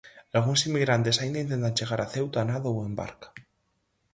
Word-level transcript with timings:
Algúns 0.37 0.61
inmigrantes 0.69 1.17
aínda 1.17 1.43
intentan 1.45 1.75
chegar 1.77 1.99
a 2.01 2.11
Ceuta 2.13 2.37
a 2.41 2.47
nado 2.51 2.67
ou 2.73 2.79
en 2.89 2.93
barca. 3.01 3.27